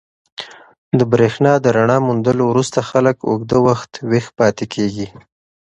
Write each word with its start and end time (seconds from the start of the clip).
د 0.97 0.99
برېښنا 1.11 1.53
د 1.59 1.65
رڼا 1.77 1.97
موندلو 2.07 2.43
وروسته 2.51 2.79
خلک 2.89 3.17
اوږده 3.29 3.57
وخت 3.67 3.91
ویښ 4.09 4.25
پاتې 4.39 4.65
کېږي. 4.73 5.07